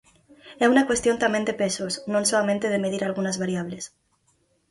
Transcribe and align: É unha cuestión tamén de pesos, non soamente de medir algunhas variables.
É 0.63 0.65
unha 0.71 0.87
cuestión 0.89 1.21
tamén 1.23 1.47
de 1.49 1.57
pesos, 1.61 1.93
non 2.13 2.23
soamente 2.31 2.71
de 2.73 2.81
medir 2.85 3.01
algunhas 3.03 3.39
variables. 3.43 3.83